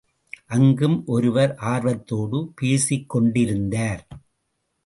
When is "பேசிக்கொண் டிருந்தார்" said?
2.61-4.03